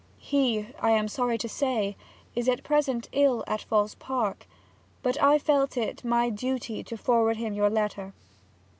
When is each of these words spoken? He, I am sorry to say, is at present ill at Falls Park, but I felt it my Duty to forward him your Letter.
He, 0.17 0.69
I 0.79 0.89
am 0.93 1.07
sorry 1.07 1.37
to 1.37 1.47
say, 1.47 1.95
is 2.33 2.49
at 2.49 2.63
present 2.63 3.07
ill 3.11 3.43
at 3.45 3.61
Falls 3.61 3.93
Park, 3.93 4.47
but 5.03 5.21
I 5.21 5.37
felt 5.37 5.77
it 5.77 6.03
my 6.03 6.31
Duty 6.31 6.83
to 6.85 6.97
forward 6.97 7.37
him 7.37 7.53
your 7.53 7.69
Letter. 7.69 8.11